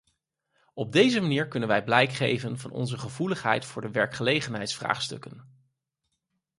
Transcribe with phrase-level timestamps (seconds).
[0.73, 5.61] Op deze manier kunnen wij blijk geven van onze gevoeligheid voor de werkgelegenheidsvraagstukken.